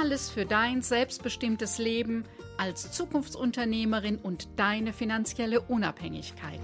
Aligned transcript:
Alles 0.00 0.30
für 0.30 0.44
dein 0.44 0.82
selbstbestimmtes 0.82 1.78
Leben 1.78 2.24
als 2.56 2.92
Zukunftsunternehmerin 2.92 4.18
und 4.18 4.48
deine 4.54 4.92
finanzielle 4.92 5.60
Unabhängigkeit. 5.60 6.60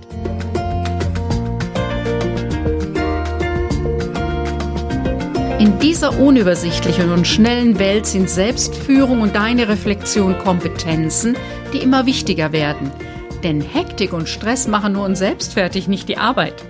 In 5.58 5.78
dieser 5.80 6.20
unübersichtlichen 6.20 7.10
und 7.10 7.26
schnellen 7.26 7.80
Welt 7.80 8.06
sind 8.06 8.30
Selbstführung 8.30 9.22
und 9.22 9.34
deine 9.34 9.68
Reflexion 9.68 10.38
Kompetenzen, 10.38 11.36
die 11.72 11.78
immer 11.78 12.06
wichtiger 12.06 12.52
werden. 12.52 12.92
Denn 13.42 13.60
Hektik 13.60 14.12
und 14.12 14.28
Stress 14.28 14.68
machen 14.68 14.92
nur 14.92 15.06
uns 15.06 15.18
selbst 15.18 15.54
fertig, 15.54 15.88
nicht 15.88 16.08
die 16.08 16.18
Arbeit. 16.18 16.64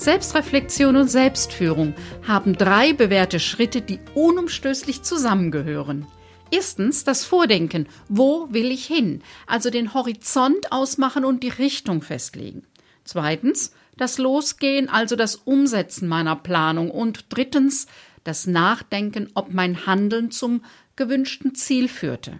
Selbstreflexion 0.00 0.96
und 0.96 1.08
Selbstführung 1.08 1.92
haben 2.26 2.54
drei 2.54 2.94
bewährte 2.94 3.38
Schritte, 3.38 3.82
die 3.82 4.00
unumstößlich 4.14 5.02
zusammengehören. 5.02 6.06
Erstens 6.50 7.04
das 7.04 7.26
Vordenken. 7.26 7.86
Wo 8.08 8.48
will 8.50 8.70
ich 8.70 8.86
hin? 8.86 9.20
Also 9.46 9.68
den 9.68 9.92
Horizont 9.92 10.72
ausmachen 10.72 11.26
und 11.26 11.42
die 11.42 11.50
Richtung 11.50 12.00
festlegen. 12.00 12.62
Zweitens 13.04 13.74
das 13.98 14.16
Losgehen, 14.16 14.88
also 14.88 15.16
das 15.16 15.36
Umsetzen 15.36 16.08
meiner 16.08 16.34
Planung. 16.34 16.90
Und 16.90 17.26
drittens 17.28 17.86
das 18.24 18.46
Nachdenken, 18.46 19.28
ob 19.34 19.52
mein 19.52 19.84
Handeln 19.84 20.30
zum 20.30 20.64
gewünschten 20.96 21.54
Ziel 21.54 21.88
führte. 21.88 22.38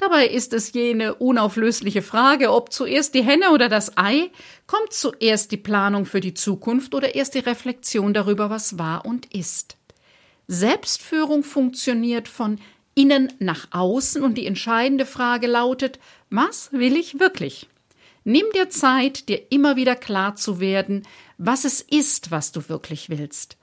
Dabei 0.00 0.28
ist 0.28 0.54
es 0.54 0.72
jene 0.72 1.14
unauflösliche 1.16 2.00
Frage, 2.00 2.52
ob 2.54 2.72
zuerst 2.72 3.14
die 3.14 3.22
Henne 3.22 3.50
oder 3.50 3.68
das 3.68 3.98
Ei, 3.98 4.30
kommt 4.66 4.94
zuerst 4.94 5.52
die 5.52 5.58
Planung 5.58 6.06
für 6.06 6.20
die 6.20 6.32
Zukunft 6.32 6.94
oder 6.94 7.14
erst 7.14 7.34
die 7.34 7.40
Reflexion 7.40 8.14
darüber, 8.14 8.48
was 8.48 8.78
war 8.78 9.04
und 9.04 9.26
ist. 9.34 9.76
Selbstführung 10.48 11.44
funktioniert 11.44 12.28
von 12.28 12.58
innen 12.94 13.30
nach 13.40 13.68
außen 13.72 14.22
und 14.22 14.38
die 14.38 14.46
entscheidende 14.46 15.04
Frage 15.04 15.46
lautet, 15.46 15.98
was 16.30 16.72
will 16.72 16.96
ich 16.96 17.20
wirklich? 17.20 17.68
Nimm 18.24 18.46
dir 18.54 18.70
Zeit, 18.70 19.28
dir 19.28 19.52
immer 19.52 19.76
wieder 19.76 19.96
klar 19.96 20.34
zu 20.34 20.60
werden, 20.60 21.06
was 21.36 21.66
es 21.66 21.82
ist, 21.82 22.30
was 22.30 22.52
du 22.52 22.70
wirklich 22.70 23.10
willst. 23.10 23.58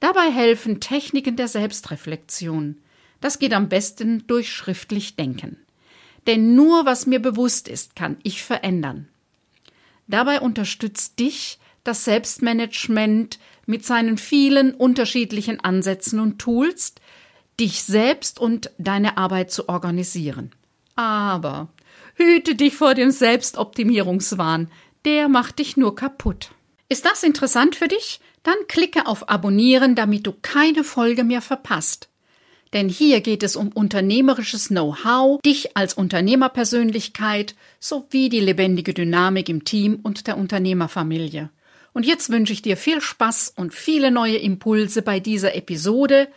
Dabei 0.00 0.30
helfen 0.30 0.80
Techniken 0.80 1.36
der 1.36 1.48
Selbstreflexion. 1.48 2.80
Das 3.20 3.38
geht 3.38 3.52
am 3.52 3.68
besten 3.68 4.26
durch 4.26 4.50
schriftlich 4.50 5.16
Denken. 5.16 5.58
Denn 6.26 6.54
nur 6.54 6.86
was 6.86 7.06
mir 7.06 7.20
bewusst 7.20 7.68
ist, 7.68 7.96
kann 7.96 8.16
ich 8.22 8.42
verändern. 8.42 9.08
Dabei 10.06 10.40
unterstützt 10.40 11.18
dich 11.18 11.58
das 11.84 12.04
Selbstmanagement 12.04 13.38
mit 13.66 13.84
seinen 13.84 14.18
vielen 14.18 14.74
unterschiedlichen 14.74 15.60
Ansätzen 15.60 16.20
und 16.20 16.38
Tools, 16.38 16.94
dich 17.58 17.82
selbst 17.82 18.38
und 18.38 18.70
deine 18.78 19.16
Arbeit 19.16 19.50
zu 19.50 19.68
organisieren. 19.68 20.52
Aber 20.94 21.68
hüte 22.14 22.54
dich 22.54 22.74
vor 22.74 22.94
dem 22.94 23.10
Selbstoptimierungswahn, 23.10 24.70
der 25.04 25.28
macht 25.28 25.58
dich 25.58 25.76
nur 25.76 25.94
kaputt. 25.94 26.50
Ist 26.88 27.04
das 27.04 27.22
interessant 27.22 27.74
für 27.74 27.88
dich? 27.88 28.20
Dann 28.42 28.56
klicke 28.68 29.06
auf 29.06 29.28
Abonnieren, 29.28 29.94
damit 29.94 30.26
du 30.26 30.32
keine 30.42 30.84
Folge 30.84 31.24
mehr 31.24 31.42
verpasst. 31.42 32.08
Denn 32.72 32.88
hier 32.88 33.20
geht 33.20 33.42
es 33.42 33.54
um 33.54 33.68
unternehmerisches 33.68 34.68
Know-how, 34.68 35.40
dich 35.42 35.76
als 35.76 35.94
Unternehmerpersönlichkeit 35.94 37.54
sowie 37.78 38.30
die 38.30 38.40
lebendige 38.40 38.94
Dynamik 38.94 39.48
im 39.48 39.64
Team 39.64 40.00
und 40.02 40.26
der 40.26 40.38
Unternehmerfamilie. 40.38 41.50
Und 41.92 42.06
jetzt 42.06 42.30
wünsche 42.30 42.54
ich 42.54 42.62
dir 42.62 42.78
viel 42.78 43.02
Spaß 43.02 43.52
und 43.56 43.74
viele 43.74 44.10
neue 44.10 44.38
Impulse 44.38 45.02
bei 45.02 45.20
dieser 45.20 45.54
Episode, 45.54 46.28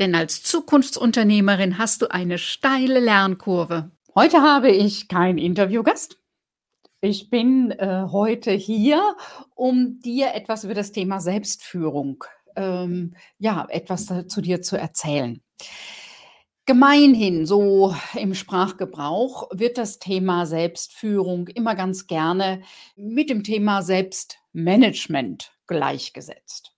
denn 0.00 0.16
als 0.16 0.42
Zukunftsunternehmerin 0.42 1.78
hast 1.78 2.02
du 2.02 2.10
eine 2.10 2.38
steile 2.38 2.98
Lernkurve. 2.98 3.92
Heute 4.16 4.42
habe 4.42 4.70
ich 4.72 5.06
keinen 5.06 5.38
Interviewgast. 5.38 6.18
Ich 7.00 7.30
bin 7.30 7.70
äh, 7.70 8.06
heute 8.10 8.50
hier, 8.50 9.16
um 9.54 10.00
dir 10.00 10.34
etwas 10.34 10.64
über 10.64 10.74
das 10.74 10.90
Thema 10.90 11.20
Selbstführung, 11.20 12.24
ähm, 12.56 13.14
ja, 13.38 13.66
etwas 13.68 14.06
zu 14.26 14.40
dir 14.40 14.62
zu 14.62 14.76
erzählen. 14.76 15.43
Gemeinhin, 16.66 17.44
so 17.44 17.94
im 18.14 18.34
Sprachgebrauch, 18.34 19.50
wird 19.52 19.76
das 19.76 19.98
Thema 19.98 20.46
Selbstführung 20.46 21.48
immer 21.48 21.74
ganz 21.74 22.06
gerne 22.06 22.62
mit 22.96 23.28
dem 23.28 23.44
Thema 23.44 23.82
Selbstmanagement 23.82 25.52
gleichgesetzt. 25.66 26.72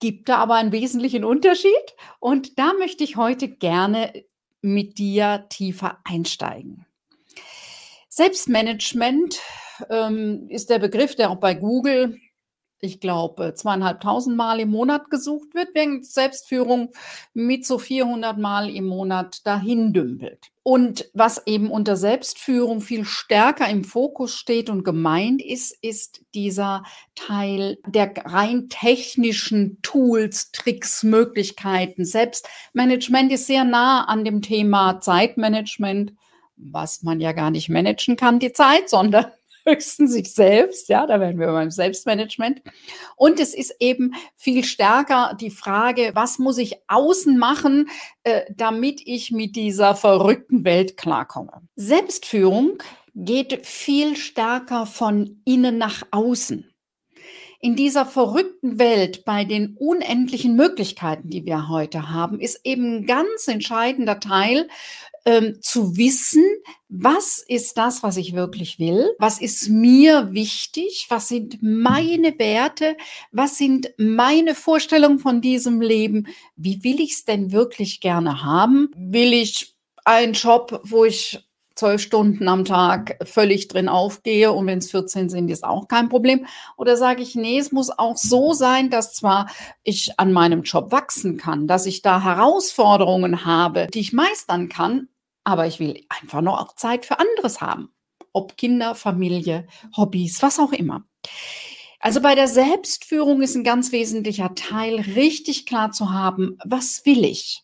Gibt 0.00 0.28
da 0.28 0.38
aber 0.38 0.56
einen 0.56 0.72
wesentlichen 0.72 1.24
Unterschied 1.24 1.70
und 2.18 2.58
da 2.58 2.72
möchte 2.78 3.04
ich 3.04 3.16
heute 3.16 3.48
gerne 3.48 4.24
mit 4.60 4.98
dir 4.98 5.46
tiefer 5.48 5.98
einsteigen. 6.04 6.84
Selbstmanagement 8.08 9.40
ähm, 9.90 10.46
ist 10.48 10.70
der 10.70 10.80
Begriff, 10.80 11.14
der 11.14 11.30
auch 11.30 11.36
bei 11.36 11.54
Google 11.54 12.18
ich 12.84 13.00
glaube, 13.00 13.54
zweieinhalbtausend 13.54 14.36
Mal 14.36 14.60
im 14.60 14.70
Monat 14.70 15.10
gesucht 15.10 15.54
wird, 15.54 15.68
während 15.74 16.06
Selbstführung 16.06 16.90
mit 17.32 17.66
so 17.66 17.78
400 17.78 18.38
Mal 18.38 18.68
im 18.68 18.86
Monat 18.86 19.46
dahin 19.46 19.92
dümpelt. 19.92 20.50
Und 20.62 21.10
was 21.12 21.46
eben 21.46 21.70
unter 21.70 21.96
Selbstführung 21.96 22.80
viel 22.80 23.04
stärker 23.04 23.68
im 23.68 23.84
Fokus 23.84 24.34
steht 24.34 24.70
und 24.70 24.84
gemeint 24.84 25.42
ist, 25.42 25.76
ist 25.82 26.22
dieser 26.34 26.84
Teil 27.14 27.78
der 27.86 28.12
rein 28.24 28.68
technischen 28.68 29.80
Tools, 29.82 30.52
Tricks, 30.52 31.02
Möglichkeiten. 31.02 32.04
Selbstmanagement 32.04 33.32
ist 33.32 33.46
sehr 33.46 33.64
nah 33.64 34.04
an 34.04 34.24
dem 34.24 34.40
Thema 34.40 35.00
Zeitmanagement, 35.00 36.14
was 36.56 37.02
man 37.02 37.20
ja 37.20 37.32
gar 37.32 37.50
nicht 37.50 37.68
managen 37.68 38.16
kann, 38.16 38.38
die 38.38 38.52
Zeit, 38.52 38.88
sondern 38.88 39.26
höchstens 39.66 40.12
sich 40.12 40.32
selbst, 40.32 40.88
ja, 40.88 41.06
da 41.06 41.20
werden 41.20 41.38
wir 41.38 41.48
beim 41.48 41.70
Selbstmanagement. 41.70 42.62
Und 43.16 43.40
es 43.40 43.54
ist 43.54 43.76
eben 43.80 44.12
viel 44.36 44.64
stärker 44.64 45.36
die 45.40 45.50
Frage, 45.50 46.10
was 46.14 46.38
muss 46.38 46.58
ich 46.58 46.76
außen 46.88 47.38
machen, 47.38 47.88
äh, 48.22 48.42
damit 48.54 49.00
ich 49.04 49.30
mit 49.30 49.56
dieser 49.56 49.94
verrückten 49.94 50.64
Welt 50.64 50.96
klarkomme. 50.96 51.62
Selbstführung 51.76 52.82
geht 53.14 53.64
viel 53.64 54.16
stärker 54.16 54.86
von 54.86 55.40
innen 55.44 55.78
nach 55.78 56.02
außen 56.10 56.74
in 57.64 57.76
dieser 57.76 58.04
verrückten 58.04 58.78
Welt 58.78 59.24
bei 59.24 59.44
den 59.44 59.74
unendlichen 59.78 60.54
Möglichkeiten, 60.54 61.30
die 61.30 61.46
wir 61.46 61.70
heute 61.70 62.10
haben, 62.10 62.38
ist 62.38 62.60
eben 62.62 62.98
ein 62.98 63.06
ganz 63.06 63.48
entscheidender 63.48 64.20
Teil 64.20 64.68
ähm, 65.24 65.58
zu 65.62 65.96
wissen, 65.96 66.44
was 66.88 67.44
ist 67.46 67.78
das, 67.78 68.02
was 68.02 68.16
ich 68.16 68.34
wirklich 68.34 68.78
will, 68.78 69.10
was 69.18 69.40
ist 69.40 69.68
mir 69.68 70.32
wichtig, 70.32 71.06
was 71.08 71.28
sind 71.28 71.58
meine 71.62 72.38
Werte, 72.38 72.96
was 73.32 73.58
sind 73.58 73.92
meine 73.96 74.54
Vorstellungen 74.54 75.18
von 75.18 75.40
diesem 75.40 75.80
Leben, 75.80 76.26
wie 76.56 76.84
will 76.84 77.00
ich 77.00 77.12
es 77.12 77.24
denn 77.24 77.52
wirklich 77.52 78.00
gerne 78.00 78.44
haben? 78.44 78.90
Will 78.96 79.32
ich 79.32 79.74
einen 80.04 80.34
Job, 80.34 80.80
wo 80.84 81.04
ich 81.04 81.40
zwölf 81.74 82.00
Stunden 82.00 82.48
am 82.48 82.64
Tag 82.64 83.18
völlig 83.24 83.68
drin 83.68 83.88
aufgehe 83.88 84.52
und 84.52 84.66
wenn 84.66 84.78
es 84.78 84.90
14 84.90 85.28
sind, 85.28 85.50
ist 85.50 85.64
auch 85.64 85.88
kein 85.88 86.08
Problem. 86.08 86.46
Oder 86.76 86.96
sage 86.96 87.22
ich, 87.22 87.34
nee, 87.34 87.58
es 87.58 87.72
muss 87.72 87.90
auch 87.90 88.16
so 88.16 88.52
sein, 88.52 88.90
dass 88.90 89.12
zwar 89.12 89.50
ich 89.82 90.18
an 90.18 90.32
meinem 90.32 90.62
Job 90.62 90.92
wachsen 90.92 91.36
kann, 91.36 91.66
dass 91.66 91.86
ich 91.86 92.02
da 92.02 92.22
Herausforderungen 92.22 93.44
habe, 93.44 93.88
die 93.92 94.00
ich 94.00 94.12
meistern 94.12 94.68
kann, 94.68 95.08
aber 95.44 95.66
ich 95.66 95.78
will 95.78 96.04
einfach 96.08 96.40
nur 96.40 96.60
auch 96.60 96.74
Zeit 96.74 97.06
für 97.06 97.18
anderes 97.18 97.60
haben. 97.60 97.90
Ob 98.32 98.56
Kinder, 98.56 98.94
Familie, 98.94 99.66
Hobbys, 99.96 100.42
was 100.42 100.58
auch 100.58 100.72
immer. 100.72 101.04
Also 102.00 102.20
bei 102.20 102.34
der 102.34 102.48
Selbstführung 102.48 103.40
ist 103.40 103.54
ein 103.54 103.64
ganz 103.64 103.92
wesentlicher 103.92 104.54
Teil, 104.54 105.00
richtig 105.00 105.64
klar 105.64 105.92
zu 105.92 106.12
haben, 106.12 106.58
was 106.64 107.06
will 107.06 107.24
ich? 107.24 107.62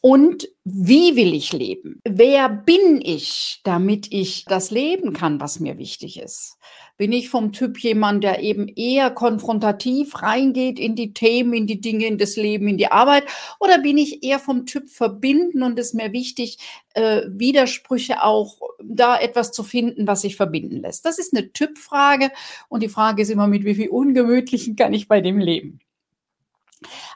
Und 0.00 0.48
wie 0.64 1.16
will 1.16 1.34
ich 1.34 1.52
leben? 1.52 2.00
Wer 2.04 2.48
bin 2.48 3.00
ich, 3.02 3.60
damit 3.64 4.12
ich 4.12 4.44
das 4.44 4.70
leben 4.70 5.12
kann, 5.12 5.40
was 5.40 5.60
mir 5.60 5.78
wichtig 5.78 6.18
ist? 6.18 6.58
Bin 6.96 7.12
ich 7.12 7.28
vom 7.28 7.52
Typ 7.52 7.78
jemand, 7.80 8.22
der 8.22 8.40
eben 8.40 8.68
eher 8.68 9.10
konfrontativ 9.10 10.22
reingeht 10.22 10.78
in 10.78 10.94
die 10.94 11.12
Themen, 11.12 11.52
in 11.52 11.66
die 11.66 11.80
Dinge, 11.80 12.06
in 12.06 12.18
das 12.18 12.36
Leben, 12.36 12.68
in 12.68 12.78
die 12.78 12.92
Arbeit? 12.92 13.24
Oder 13.58 13.78
bin 13.78 13.98
ich 13.98 14.22
eher 14.22 14.38
vom 14.38 14.64
Typ 14.64 14.88
verbinden 14.88 15.64
und 15.64 15.76
es 15.78 15.88
ist 15.88 15.94
mir 15.94 16.12
wichtig, 16.12 16.58
äh, 16.94 17.22
Widersprüche 17.26 18.22
auch 18.22 18.60
da 18.80 19.18
etwas 19.18 19.50
zu 19.50 19.64
finden, 19.64 20.06
was 20.06 20.22
sich 20.22 20.36
verbinden 20.36 20.82
lässt? 20.82 21.04
Das 21.04 21.18
ist 21.18 21.36
eine 21.36 21.52
Typfrage 21.52 22.30
und 22.68 22.82
die 22.82 22.88
Frage 22.88 23.22
ist 23.22 23.30
immer, 23.30 23.48
mit 23.48 23.64
wie 23.64 23.74
viel 23.74 23.88
Ungemütlichen 23.88 24.76
kann 24.76 24.94
ich 24.94 25.08
bei 25.08 25.20
dem 25.20 25.38
leben? 25.38 25.80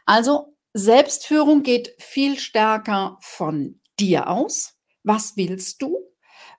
Also 0.06 0.56
Selbstführung 0.74 1.62
geht 1.62 1.94
viel 1.98 2.38
stärker 2.38 3.18
von 3.20 3.80
dir 3.98 4.28
aus. 4.28 4.74
Was 5.04 5.36
willst 5.36 5.82
du? 5.82 5.98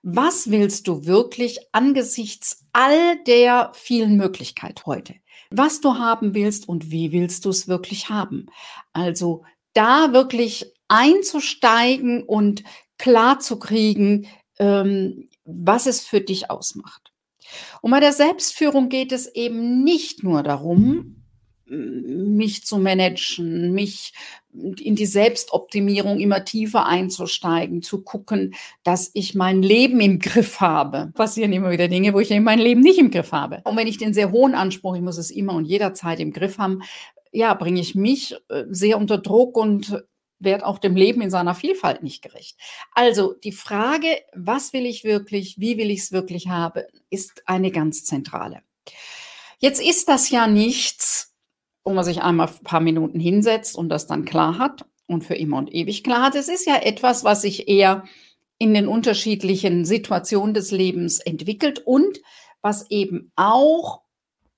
Was 0.02 0.50
willst 0.50 0.88
du 0.88 1.04
wirklich 1.04 1.58
angesichts 1.72 2.64
all 2.72 3.22
der 3.24 3.72
vielen 3.74 4.16
Möglichkeiten 4.16 4.82
heute? 4.86 5.14
Was 5.50 5.80
du 5.80 5.98
haben 5.98 6.34
willst 6.34 6.68
und 6.68 6.90
wie 6.90 7.12
willst 7.12 7.44
du 7.44 7.50
es 7.50 7.68
wirklich 7.68 8.08
haben? 8.08 8.46
Also 8.92 9.44
da 9.74 10.12
wirklich 10.12 10.72
einzusteigen 10.88 12.22
und 12.22 12.64
klar 12.98 13.40
zu 13.40 13.58
kriegen, 13.58 14.26
ähm, 14.58 15.28
was 15.44 15.86
es 15.86 16.00
für 16.00 16.20
dich 16.20 16.50
ausmacht. 16.50 17.12
Und 17.82 17.90
bei 17.90 18.00
der 18.00 18.12
Selbstführung 18.12 18.88
geht 18.88 19.12
es 19.12 19.26
eben 19.26 19.82
nicht 19.82 20.22
nur 20.22 20.42
darum, 20.42 21.20
mich 21.66 22.64
zu 22.64 22.78
managen, 22.78 23.72
mich 23.72 24.12
in 24.52 24.96
die 24.96 25.06
Selbstoptimierung 25.06 26.18
immer 26.18 26.44
tiefer 26.44 26.86
einzusteigen, 26.86 27.82
zu 27.82 28.02
gucken, 28.02 28.54
dass 28.82 29.10
ich 29.14 29.34
mein 29.34 29.62
Leben 29.62 30.00
im 30.00 30.18
Griff 30.18 30.60
habe. 30.60 31.12
Passieren 31.14 31.52
immer 31.52 31.70
wieder 31.70 31.88
Dinge, 31.88 32.12
wo 32.14 32.20
ich 32.20 32.30
mein 32.40 32.58
Leben 32.58 32.80
nicht 32.80 32.98
im 32.98 33.10
Griff 33.10 33.32
habe. 33.32 33.60
Und 33.64 33.76
wenn 33.76 33.86
ich 33.86 33.98
den 33.98 34.14
sehr 34.14 34.32
hohen 34.32 34.54
Anspruch, 34.54 34.96
ich 34.96 35.02
muss 35.02 35.18
es 35.18 35.30
immer 35.30 35.54
und 35.54 35.66
jederzeit 35.66 36.20
im 36.20 36.32
Griff 36.32 36.58
haben, 36.58 36.82
ja, 37.32 37.54
bringe 37.54 37.80
ich 37.80 37.94
mich 37.94 38.34
äh, 38.48 38.64
sehr 38.70 38.98
unter 38.98 39.18
Druck 39.18 39.56
und 39.56 40.02
werde 40.40 40.66
auch 40.66 40.78
dem 40.78 40.96
Leben 40.96 41.20
in 41.20 41.30
seiner 41.30 41.54
Vielfalt 41.54 42.02
nicht 42.02 42.22
gerecht. 42.22 42.58
Also 42.94 43.34
die 43.34 43.52
Frage, 43.52 44.08
was 44.34 44.72
will 44.72 44.86
ich 44.86 45.04
wirklich, 45.04 45.58
wie 45.58 45.76
will 45.76 45.90
ich 45.90 46.00
es 46.00 46.12
wirklich 46.12 46.48
haben, 46.48 46.82
ist 47.10 47.42
eine 47.46 47.70
ganz 47.70 48.04
zentrale. 48.04 48.62
Jetzt 49.58 49.82
ist 49.82 50.08
das 50.08 50.30
ja 50.30 50.46
nichts, 50.46 51.29
wo 51.84 51.92
man 51.92 52.04
sich 52.04 52.22
einmal 52.22 52.48
ein 52.48 52.64
paar 52.64 52.80
Minuten 52.80 53.20
hinsetzt 53.20 53.76
und 53.76 53.88
das 53.88 54.06
dann 54.06 54.24
klar 54.24 54.58
hat 54.58 54.84
und 55.06 55.24
für 55.24 55.34
immer 55.34 55.58
und 55.58 55.74
ewig 55.74 56.04
klar 56.04 56.22
hat. 56.22 56.34
Es 56.34 56.48
ist 56.48 56.66
ja 56.66 56.76
etwas, 56.76 57.24
was 57.24 57.42
sich 57.42 57.68
eher 57.68 58.04
in 58.58 58.74
den 58.74 58.88
unterschiedlichen 58.88 59.84
Situationen 59.84 60.54
des 60.54 60.70
Lebens 60.70 61.18
entwickelt 61.18 61.80
und 61.84 62.20
was 62.60 62.90
eben 62.90 63.32
auch, 63.34 64.02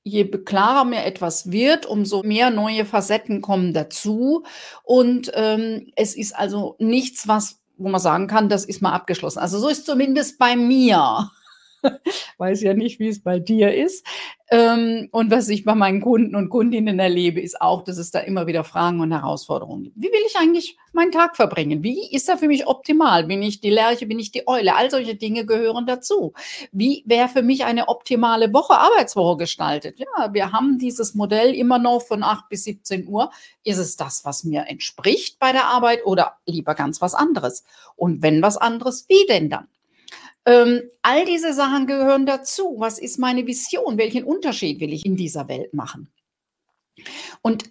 je 0.03 0.25
klarer 0.25 0.85
mir 0.85 1.05
etwas 1.05 1.53
wird, 1.53 1.87
umso 1.87 2.23
mehr 2.25 2.51
neue 2.51 2.85
Facetten 2.85 3.41
kommen 3.41 3.73
dazu. 3.73 4.43
Und 4.83 5.31
ähm, 5.35 5.93
es 5.95 6.17
ist 6.17 6.35
also 6.35 6.75
nichts, 6.81 7.29
was, 7.29 7.61
wo 7.77 7.89
man 7.89 8.01
sagen 8.01 8.27
kann, 8.27 8.49
das 8.49 8.65
ist 8.65 8.83
mal 8.83 8.93
abgeschlossen. 8.93 9.39
Also 9.39 9.61
so 9.61 9.69
ist 9.69 9.87
zumindest 9.87 10.37
bei 10.39 10.57
mir. 10.57 11.31
weiß 12.39 12.63
ja 12.63 12.75
nicht, 12.75 12.99
wie 12.99 13.09
es 13.09 13.23
bei 13.23 13.39
dir 13.39 13.75
ist. 13.75 14.07
Ähm, 14.51 15.09
und 15.13 15.31
was 15.31 15.49
ich 15.49 15.65
bei 15.65 15.75
meinen 15.75 16.03
Kunden 16.03 16.35
und 16.35 16.51
Kundinnen 16.51 16.99
erlebe, 16.99 17.41
ist 17.41 17.61
auch, 17.63 17.83
dass 17.85 17.97
es 17.97 18.11
da 18.11 18.19
immer 18.21 18.47
wieder 18.47 18.65
Fragen 18.65 19.01
und 19.01 19.11
Herausforderungen 19.11 19.85
gibt. 19.85 19.97
Wie 19.97 20.13
will 20.13 20.21
ich 20.27 20.37
eigentlich 20.37 20.77
meinen 20.93 21.11
Tag 21.11 21.37
verbringen? 21.37 21.83
Wie 21.83 22.15
ist 22.15 22.29
er 22.29 22.37
für 22.37 22.49
mich 22.49 22.67
optimal? 22.67 23.25
Bin 23.25 23.43
ich 23.43 23.61
die 23.61 23.71
Lerche, 23.71 24.07
bin 24.07 24.19
ich 24.19 24.31
die 24.31 24.47
Eule? 24.47 24.77
All 24.77 24.91
solche 24.91 25.15
Dinge 25.15 25.47
gehören 25.47 25.87
dazu. 25.87 26.35
Wie 26.71 27.03
wäre 27.07 27.29
für 27.29 27.43
mich 27.43 27.65
eine 27.65 27.89
optimale 27.89 28.53
Woche, 28.53 28.75
Arbeitswoche 28.75 29.39
gestaltet? 29.39 29.99
Ja, 29.99 30.35
wir 30.35 30.53
haben 30.53 30.79
dieses 30.79 31.15
Modell 31.15 31.55
immer 31.55 31.79
noch 31.79 32.03
von 32.03 32.23
8 32.23 32.51
bis 32.51 32.65
17 32.65 33.09
Uhr. 33.09 33.31
Ist 33.65 33.79
es 33.79 33.97
das, 33.97 34.25
was 34.27 34.45
mir 34.45 34.67
entspricht 34.69 35.39
bei 35.39 35.53
der 35.53 35.67
Arbeit 35.67 36.05
oder 36.05 36.37
lieber 36.45 36.75
ganz 36.75 37.01
was 37.01 37.15
anderes? 37.15 37.65
Und 37.97 38.21
wenn 38.21 38.43
was 38.43 38.59
anderes, 38.59 39.07
wie 39.09 39.25
denn 39.27 39.49
dann? 39.49 39.69
Ähm, 40.45 40.83
all 41.03 41.25
diese 41.25 41.53
Sachen 41.53 41.87
gehören 41.87 42.27
dazu. 42.27 42.77
Was 42.79 42.99
ist 42.99 43.19
meine 43.19 43.47
Vision? 43.47 43.99
Welchen 43.99 44.25
Unterschied 44.25 44.81
will 44.81 44.93
ich 44.93 45.07
in 45.07 45.17
dieser 45.17 45.49
Welt 45.49 45.73
machen? 45.75 46.09
Und 47.43 47.71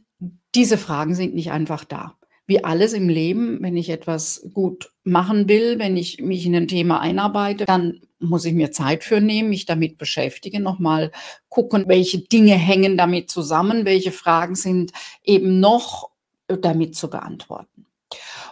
diese 0.55 0.77
Fragen 0.77 1.15
sind 1.15 1.35
nicht 1.35 1.51
einfach 1.51 1.83
da. 1.83 2.17
Wie 2.47 2.63
alles 2.63 2.93
im 2.93 3.07
Leben, 3.07 3.61
wenn 3.61 3.77
ich 3.77 3.89
etwas 3.89 4.47
gut 4.53 4.91
machen 5.03 5.47
will, 5.47 5.79
wenn 5.79 5.95
ich 5.95 6.19
mich 6.19 6.45
in 6.45 6.55
ein 6.55 6.67
Thema 6.67 6.99
einarbeite, 6.99 7.65
dann 7.65 8.01
muss 8.19 8.45
ich 8.45 8.53
mir 8.53 8.71
Zeit 8.71 9.03
für 9.03 9.21
nehmen, 9.21 9.49
mich 9.49 9.65
damit 9.65 9.97
beschäftigen, 9.97 10.61
nochmal 10.61 11.11
gucken, 11.49 11.85
welche 11.87 12.19
Dinge 12.19 12.53
hängen 12.53 12.97
damit 12.97 13.29
zusammen, 13.29 13.85
welche 13.85 14.11
Fragen 14.11 14.55
sind 14.55 14.91
eben 15.23 15.59
noch 15.59 16.11
damit 16.47 16.95
zu 16.95 17.09
beantworten. 17.09 17.85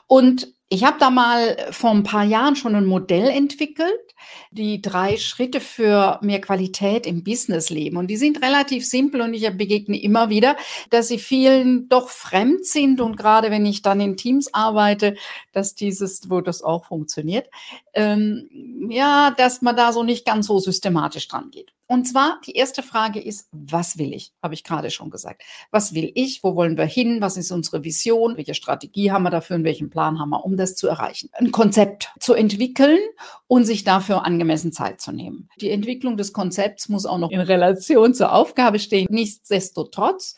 Und 0.08 0.54
ich 0.72 0.84
habe 0.84 0.98
da 1.00 1.10
mal 1.10 1.58
vor 1.72 1.90
ein 1.90 2.04
paar 2.04 2.24
Jahren 2.24 2.56
schon 2.56 2.76
ein 2.76 2.86
Modell 2.86 3.28
entwickelt, 3.28 4.16
die 4.52 4.82
drei 4.84 5.18
Schritte 5.18 5.62
für 5.62 6.20
mehr 6.22 6.40
Qualität 6.40 7.08
im 7.08 7.24
Businessleben. 7.24 7.98
Und 7.98 8.08
die 8.08 8.18
sind 8.18 8.44
relativ 8.44 8.86
simpel 8.86 9.22
und 9.22 9.34
ich 9.34 9.50
begegne 9.58 10.00
immer 10.00 10.30
wieder, 10.30 10.56
dass 10.92 11.08
sie 11.08 11.18
vielen 11.18 11.90
doch 11.90 12.10
fremd 12.10 12.68
sind. 12.68 13.02
Und 13.02 13.18
gerade 13.18 13.50
wenn 13.50 13.66
ich 13.66 13.82
dann 13.82 14.00
in 14.00 14.16
Teams 14.16 14.54
arbeite, 14.54 15.16
dass 15.54 15.74
dieses, 15.74 16.30
wo 16.30 16.40
das 16.40 16.62
auch 16.62 16.86
funktioniert, 16.86 17.50
ähm, 17.96 18.88
ja, 18.92 19.32
dass 19.32 19.64
man 19.64 19.76
da 19.76 19.92
so 19.92 20.04
nicht 20.04 20.24
ganz 20.24 20.46
so 20.46 20.60
systematisch 20.60 21.28
dran 21.28 21.50
geht. 21.50 21.74
Und 21.92 22.08
zwar, 22.08 22.40
die 22.46 22.52
erste 22.52 22.84
Frage 22.84 23.20
ist, 23.20 23.50
was 23.52 23.98
will 23.98 24.14
ich? 24.14 24.32
Habe 24.44 24.54
ich 24.54 24.64
gerade 24.64 24.92
schon 24.92 25.10
gesagt. 25.10 25.42
Was 25.72 25.96
will 25.96 26.12
ich? 26.14 26.44
Wo 26.44 26.56
wollen 26.56 26.78
wir 26.78 26.86
hin? 26.86 27.20
Was 27.20 27.36
ist 27.36 27.52
unsere 27.52 27.84
Vision? 27.84 28.38
Welche 28.38 28.54
Strategie 28.54 29.12
haben 29.12 29.24
wir 29.24 29.32
dafür? 29.32 29.56
Und 29.56 29.64
welchen 29.64 29.90
Plan 29.90 30.20
haben 30.20 30.30
wir, 30.30 30.46
um 30.46 30.56
das 30.56 30.76
zu 30.76 30.88
erreichen? 30.88 31.32
Ein 31.34 31.52
Konzept 31.52 32.12
zu 32.20 32.36
entwickeln 32.36 33.00
und 33.48 33.66
sich 33.66 33.86
dafür 33.86 34.24
angemessen 34.24 34.72
Zeit 34.72 35.02
zu 35.02 35.12
nehmen. 35.12 35.50
Die 35.60 35.72
Entwicklung 35.72 36.16
des 36.16 36.32
Konzepts 36.32 36.90
muss 36.90 37.08
auch 37.08 37.18
noch 37.18 37.32
in 37.32 37.42
Relation 37.42 38.14
zur 38.14 38.34
Aufgabe 38.34 38.78
stehen. 38.78 39.08
Nichtsdestotrotz 39.10 40.36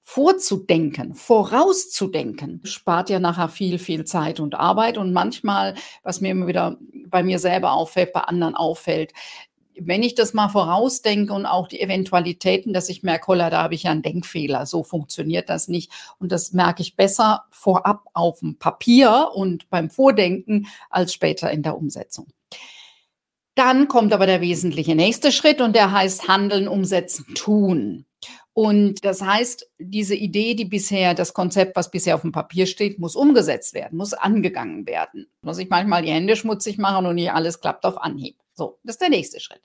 vorzudenken, 0.00 1.14
vorauszudenken, 1.14 2.60
spart 2.64 3.10
ja 3.10 3.18
nachher 3.18 3.48
viel, 3.48 3.78
viel 3.78 4.04
Zeit 4.06 4.40
und 4.40 4.54
Arbeit. 4.54 4.96
Und 4.96 5.12
manchmal, 5.12 5.74
was 6.02 6.22
mir 6.22 6.30
immer 6.30 6.46
wieder 6.46 6.78
bei 7.08 7.22
mir 7.22 7.38
selber 7.38 7.72
auffällt, 7.72 8.14
bei 8.14 8.20
anderen 8.20 8.54
auffällt, 8.54 9.12
wenn 9.80 10.02
ich 10.02 10.14
das 10.14 10.34
mal 10.34 10.48
vorausdenke 10.48 11.32
und 11.32 11.46
auch 11.46 11.68
die 11.68 11.80
Eventualitäten, 11.80 12.72
dass 12.72 12.88
ich 12.88 13.02
merke, 13.02 13.28
holla, 13.28 13.50
da 13.50 13.62
habe 13.62 13.74
ich 13.74 13.84
ja 13.84 13.90
einen 13.90 14.02
Denkfehler, 14.02 14.66
so 14.66 14.82
funktioniert 14.82 15.48
das 15.48 15.68
nicht. 15.68 15.92
Und 16.18 16.32
das 16.32 16.52
merke 16.52 16.82
ich 16.82 16.96
besser 16.96 17.44
vorab 17.50 18.04
auf 18.12 18.40
dem 18.40 18.58
Papier 18.58 19.30
und 19.34 19.68
beim 19.70 19.90
Vordenken 19.90 20.66
als 20.90 21.12
später 21.12 21.50
in 21.50 21.62
der 21.62 21.76
Umsetzung. 21.76 22.26
Dann 23.54 23.86
kommt 23.86 24.12
aber 24.12 24.26
der 24.26 24.40
wesentliche 24.40 24.96
nächste 24.96 25.30
Schritt 25.30 25.60
und 25.60 25.76
der 25.76 25.92
heißt 25.92 26.26
Handeln, 26.26 26.66
Umsetzen, 26.66 27.34
Tun. 27.34 28.04
Und 28.52 29.04
das 29.04 29.20
heißt, 29.20 29.68
diese 29.78 30.14
Idee, 30.14 30.54
die 30.54 30.64
bisher, 30.64 31.14
das 31.14 31.34
Konzept, 31.34 31.74
was 31.76 31.90
bisher 31.90 32.14
auf 32.14 32.20
dem 32.20 32.32
Papier 32.32 32.66
steht, 32.66 33.00
muss 33.00 33.16
umgesetzt 33.16 33.74
werden, 33.74 33.98
muss 33.98 34.12
angegangen 34.12 34.86
werden. 34.86 35.26
Muss 35.42 35.58
ich 35.58 35.68
manchmal 35.68 36.02
die 36.02 36.12
Hände 36.12 36.36
schmutzig 36.36 36.78
machen 36.78 37.06
und 37.06 37.16
nicht 37.16 37.32
alles 37.32 37.60
klappt 37.60 37.84
auf 37.84 38.00
Anhieb. 38.00 38.36
So, 38.56 38.78
das 38.84 38.94
ist 38.94 39.00
der 39.00 39.10
nächste 39.10 39.40
Schritt. 39.40 39.62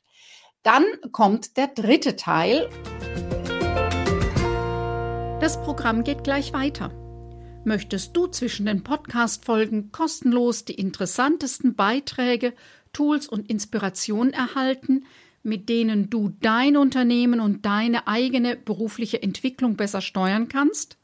Dann 0.63 0.83
kommt 1.11 1.57
der 1.57 1.67
dritte 1.67 2.15
Teil. 2.15 2.69
Das 5.39 5.61
Programm 5.61 6.03
geht 6.03 6.23
gleich 6.23 6.53
weiter. 6.53 6.91
Möchtest 7.65 8.17
du 8.17 8.25
zwischen 8.25 8.65
den 8.65 8.83
Podcast-Folgen 8.83 9.91
kostenlos 9.91 10.65
die 10.65 10.73
interessantesten 10.73 11.75
Beiträge, 11.75 12.53
Tools 12.91 13.27
und 13.27 13.47
Inspirationen 13.47 14.33
erhalten, 14.33 15.05
mit 15.43 15.69
denen 15.69 16.09
du 16.09 16.29
dein 16.41 16.75
Unternehmen 16.75 17.39
und 17.39 17.65
deine 17.65 18.07
eigene 18.07 18.55
berufliche 18.55 19.21
Entwicklung 19.21 19.75
besser 19.75 20.01
steuern 20.01 20.47
kannst? 20.47 20.97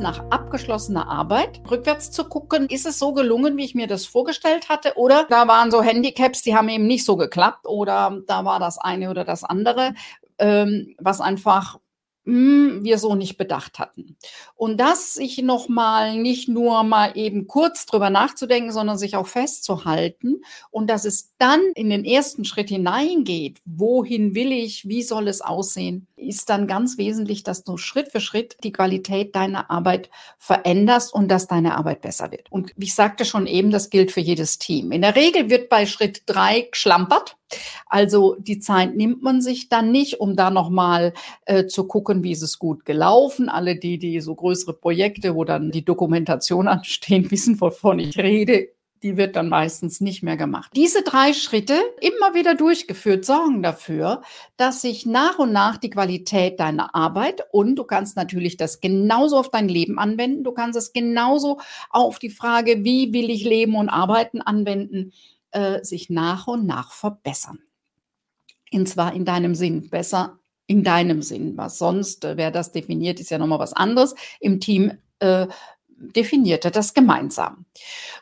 Nach 0.00 0.22
abgeschlossener 0.30 1.08
Arbeit 1.08 1.62
rückwärts 1.70 2.10
zu 2.10 2.24
gucken, 2.24 2.68
ist 2.68 2.86
es 2.86 2.98
so 2.98 3.12
gelungen, 3.12 3.56
wie 3.56 3.64
ich 3.64 3.74
mir 3.74 3.86
das 3.86 4.04
vorgestellt 4.06 4.68
hatte? 4.68 4.94
Oder 4.96 5.26
da 5.28 5.48
waren 5.48 5.70
so 5.70 5.82
Handicaps, 5.82 6.42
die 6.42 6.54
haben 6.54 6.68
eben 6.68 6.86
nicht 6.86 7.04
so 7.04 7.16
geklappt 7.16 7.66
oder 7.66 8.20
da 8.26 8.44
war 8.44 8.60
das 8.60 8.78
eine 8.78 9.10
oder 9.10 9.24
das 9.24 9.44
andere, 9.44 9.94
ähm, 10.38 10.94
was 10.98 11.20
einfach 11.20 11.78
hm, 12.26 12.82
wir 12.82 12.98
so 12.98 13.14
nicht 13.14 13.36
bedacht 13.36 13.78
hatten. 13.78 14.16
Und 14.56 14.78
das 14.78 15.14
sich 15.14 15.38
nochmal 15.38 16.16
nicht 16.18 16.48
nur 16.48 16.82
mal 16.82 17.12
eben 17.14 17.46
kurz 17.46 17.86
drüber 17.86 18.10
nachzudenken, 18.10 18.72
sondern 18.72 18.98
sich 18.98 19.16
auch 19.16 19.28
festzuhalten 19.28 20.42
und 20.70 20.90
dass 20.90 21.04
es 21.04 21.32
dann 21.38 21.60
in 21.74 21.88
den 21.88 22.04
ersten 22.04 22.44
Schritt 22.44 22.68
hineingeht, 22.68 23.60
wohin 23.64 24.34
will 24.34 24.50
ich, 24.50 24.88
wie 24.88 25.02
soll 25.02 25.28
es 25.28 25.40
aussehen, 25.40 26.08
ist 26.16 26.48
dann 26.50 26.66
ganz 26.66 26.98
wesentlich, 26.98 27.44
dass 27.44 27.62
du 27.62 27.76
Schritt 27.76 28.10
für 28.10 28.20
Schritt 28.20 28.56
die 28.64 28.72
Qualität 28.72 29.36
deiner 29.36 29.70
Arbeit 29.70 30.10
veränderst 30.38 31.14
und 31.14 31.28
dass 31.28 31.46
deine 31.46 31.76
Arbeit 31.76 32.00
besser 32.00 32.32
wird. 32.32 32.50
Und 32.50 32.72
wie 32.76 32.86
ich 32.86 32.94
sagte 32.94 33.24
schon 33.24 33.46
eben, 33.46 33.70
das 33.70 33.90
gilt 33.90 34.10
für 34.10 34.20
jedes 34.20 34.58
Team. 34.58 34.90
In 34.90 35.02
der 35.02 35.14
Regel 35.14 35.50
wird 35.50 35.68
bei 35.68 35.86
Schritt 35.86 36.22
drei 36.26 36.62
geschlampert. 36.72 37.36
Also 37.86 38.36
die 38.38 38.58
Zeit 38.58 38.96
nimmt 38.96 39.22
man 39.22 39.40
sich 39.40 39.68
dann 39.68 39.92
nicht, 39.92 40.20
um 40.20 40.36
da 40.36 40.50
nochmal 40.50 41.12
äh, 41.44 41.66
zu 41.66 41.86
gucken, 41.86 42.24
wie 42.24 42.32
ist 42.32 42.42
es 42.42 42.58
gut 42.58 42.84
gelaufen. 42.84 43.48
Alle 43.48 43.76
die, 43.76 43.98
die 43.98 44.20
so 44.20 44.34
größere 44.34 44.74
Projekte, 44.74 45.34
wo 45.34 45.44
dann 45.44 45.70
die 45.70 45.84
Dokumentation 45.84 46.68
anstehen, 46.68 47.30
wissen, 47.30 47.60
wovon 47.60 47.98
ich 47.98 48.18
rede 48.18 48.68
die 49.02 49.16
wird 49.16 49.36
dann 49.36 49.48
meistens 49.48 50.00
nicht 50.00 50.22
mehr 50.22 50.36
gemacht. 50.36 50.72
Diese 50.74 51.02
drei 51.02 51.32
Schritte 51.32 51.74
immer 52.00 52.34
wieder 52.34 52.54
durchgeführt 52.54 53.24
sorgen 53.24 53.62
dafür, 53.62 54.22
dass 54.56 54.80
sich 54.80 55.06
nach 55.06 55.38
und 55.38 55.52
nach 55.52 55.76
die 55.76 55.90
Qualität 55.90 56.58
deiner 56.58 56.94
Arbeit 56.94 57.42
und 57.52 57.76
du 57.76 57.84
kannst 57.84 58.16
natürlich 58.16 58.56
das 58.56 58.80
genauso 58.80 59.38
auf 59.38 59.50
dein 59.50 59.68
Leben 59.68 59.98
anwenden, 59.98 60.44
du 60.44 60.52
kannst 60.52 60.78
es 60.78 60.92
genauso 60.92 61.60
auf 61.90 62.18
die 62.18 62.30
Frage, 62.30 62.84
wie 62.84 63.12
will 63.12 63.30
ich 63.30 63.44
leben 63.44 63.76
und 63.76 63.88
arbeiten 63.88 64.40
anwenden, 64.40 65.12
äh, 65.56 65.82
sich 65.82 66.10
nach 66.10 66.46
und 66.46 66.66
nach 66.66 66.92
verbessern. 66.92 67.60
Und 68.72 68.88
zwar 68.88 69.14
in 69.14 69.24
deinem 69.24 69.54
Sinn, 69.54 69.88
besser 69.88 70.38
in 70.66 70.82
deinem 70.82 71.22
Sinn. 71.22 71.56
Was 71.56 71.78
sonst, 71.78 72.24
äh, 72.24 72.36
wer 72.36 72.50
das 72.50 72.72
definiert, 72.72 73.20
ist 73.20 73.30
ja 73.30 73.38
nochmal 73.38 73.58
was 73.58 73.72
anderes. 73.72 74.14
Im 74.40 74.60
Team 74.60 74.92
äh, 75.20 75.46
definierte 75.88 76.70
das 76.70 76.92
gemeinsam. 76.92 77.64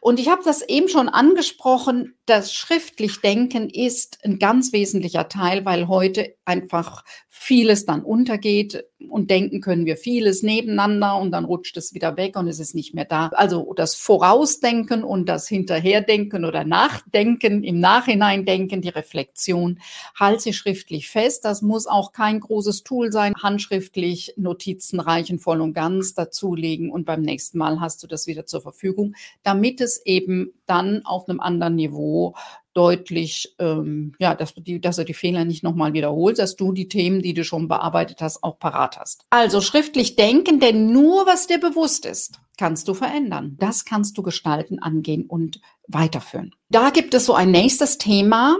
Und 0.00 0.20
ich 0.20 0.28
habe 0.28 0.42
das 0.44 0.62
eben 0.62 0.88
schon 0.88 1.08
angesprochen, 1.08 2.14
das 2.26 2.52
schriftlich 2.52 3.20
Denken 3.20 3.68
ist 3.68 4.24
ein 4.24 4.38
ganz 4.38 4.72
wesentlicher 4.72 5.28
Teil, 5.28 5.64
weil 5.64 5.88
heute 5.88 6.36
einfach 6.44 7.04
vieles 7.28 7.84
dann 7.84 8.02
untergeht 8.02 8.84
und 9.08 9.30
denken 9.30 9.60
können 9.60 9.86
wir 9.86 9.96
vieles 9.96 10.42
nebeneinander 10.42 11.16
und 11.16 11.30
dann 11.30 11.44
rutscht 11.44 11.76
es 11.76 11.94
wieder 11.94 12.16
weg 12.16 12.36
und 12.36 12.48
es 12.48 12.58
ist 12.58 12.74
nicht 12.74 12.94
mehr 12.94 13.04
da. 13.04 13.28
Also 13.28 13.72
das 13.74 13.94
Vorausdenken 13.94 15.04
und 15.04 15.28
das 15.28 15.48
Hinterherdenken 15.48 16.44
oder 16.44 16.64
Nachdenken, 16.64 17.64
im 17.64 17.80
Nachhinein 17.80 18.44
denken, 18.44 18.82
die 18.82 18.88
Reflexion, 18.88 19.80
halte 20.18 20.42
sie 20.42 20.52
schriftlich 20.52 21.08
fest. 21.08 21.44
Das 21.44 21.62
muss 21.62 21.86
auch 21.86 22.12
kein 22.12 22.40
großes 22.40 22.82
Tool 22.82 23.12
sein. 23.12 23.34
Handschriftlich 23.42 24.34
Notizen 24.36 25.00
reichen 25.00 25.38
voll 25.38 25.60
und 25.60 25.74
ganz 25.74 26.14
dazulegen 26.14 26.90
und 26.90 27.04
beim 27.04 27.22
nächsten 27.22 27.58
Mal 27.58 27.80
hast 27.80 28.02
du 28.02 28.06
das 28.06 28.26
wieder 28.26 28.46
zur 28.46 28.62
Verfügung, 28.62 29.14
damit 29.42 29.80
es 29.80 30.04
eben 30.04 30.52
dann 30.66 31.04
auf 31.04 31.28
einem 31.28 31.40
anderen 31.40 31.76
Niveau 31.76 32.34
deutlich, 32.74 33.54
ähm, 33.58 34.14
ja, 34.18 34.34
dass, 34.34 34.54
die, 34.54 34.80
dass 34.80 34.96
du 34.96 35.04
die 35.04 35.14
Fehler 35.14 35.44
nicht 35.44 35.62
nochmal 35.62 35.92
wiederholst, 35.92 36.40
dass 36.40 36.56
du 36.56 36.72
die 36.72 36.88
Themen, 36.88 37.22
die 37.22 37.32
du 37.32 37.44
schon 37.44 37.68
bearbeitet 37.68 38.20
hast, 38.20 38.42
auch 38.42 38.58
parat 38.58 38.98
hast. 38.98 39.24
Also 39.30 39.60
schriftlich 39.60 40.16
denken, 40.16 40.60
denn 40.60 40.92
nur 40.92 41.26
was 41.26 41.46
dir 41.46 41.58
bewusst 41.58 42.04
ist, 42.04 42.40
kannst 42.58 42.88
du 42.88 42.94
verändern. 42.94 43.56
Das 43.58 43.84
kannst 43.84 44.18
du 44.18 44.22
gestalten, 44.22 44.80
angehen 44.80 45.26
und 45.26 45.60
weiterführen. 45.88 46.54
Da 46.68 46.90
gibt 46.90 47.14
es 47.14 47.26
so 47.26 47.34
ein 47.34 47.50
nächstes 47.50 47.98
Thema, 47.98 48.56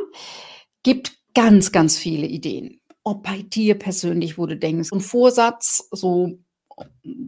gibt 0.82 1.12
ganz, 1.34 1.72
ganz 1.72 1.98
viele 1.98 2.26
Ideen. 2.26 2.80
Ob 3.02 3.24
bei 3.24 3.42
dir 3.42 3.78
persönlich, 3.78 4.38
wo 4.38 4.46
du 4.46 4.56
denkst, 4.56 4.92
ein 4.92 5.00
Vorsatz, 5.00 5.88
so 5.90 6.38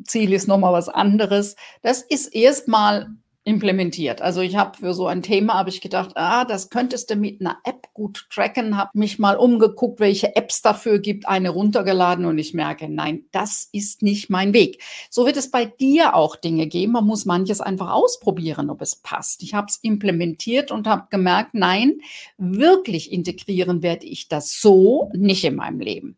Ziel 0.05 0.33
ist 0.33 0.49
nochmal 0.49 0.73
was 0.73 0.89
anderes. 0.89 1.57
Das 1.83 2.03
ist 2.03 2.35
erstmal 2.35 3.09
implementiert. 3.47 4.23
Also 4.23 4.41
ich 4.41 4.57
habe 4.57 4.77
für 4.77 4.93
so 4.93 5.07
ein 5.07 5.23
Thema 5.23 5.55
habe 5.55 5.71
ich 5.71 5.81
gedacht, 5.81 6.17
ah, 6.17 6.45
das 6.45 6.69
könntest 6.69 7.11
du 7.11 7.15
mit 7.15 7.41
einer 7.41 7.59
App 7.63 7.87
gut 7.95 8.27
tracken. 8.29 8.77
Habe 8.77 8.91
mich 8.95 9.21
mal 9.21 9.37
umgeguckt, 9.37 10.01
welche 10.01 10.35
Apps 10.35 10.63
dafür 10.63 10.99
gibt, 10.99 11.29
eine 11.29 11.51
runtergeladen 11.51 12.25
und 12.25 12.39
ich 12.39 12.55
merke, 12.55 12.89
nein, 12.89 13.27
das 13.31 13.69
ist 13.73 14.03
nicht 14.03 14.31
mein 14.31 14.53
Weg. 14.53 14.83
So 15.11 15.27
wird 15.27 15.37
es 15.37 15.53
bei 15.53 15.65
dir 15.65 16.17
auch 16.17 16.35
Dinge 16.35 16.67
geben. 16.67 16.93
Man 16.93 17.07
muss 17.07 17.25
manches 17.25 17.61
einfach 17.61 17.93
ausprobieren, 17.93 18.69
ob 18.69 18.83
es 18.83 18.97
passt. 18.97 19.45
Ich 19.45 19.55
habe 19.55 19.69
es 19.71 19.77
implementiert 19.77 20.73
und 20.73 20.89
habe 20.89 21.07
gemerkt, 21.11 21.55
nein, 21.55 22.01
wirklich 22.39 23.13
integrieren 23.13 23.81
werde 23.81 24.07
ich 24.07 24.27
das 24.27 24.61
so 24.61 25.09
nicht 25.15 25.45
in 25.45 25.55
meinem 25.55 25.79
Leben 25.79 26.17